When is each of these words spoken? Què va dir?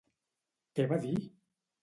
Què 0.79 0.87
va 0.93 0.99
dir? 1.05 1.13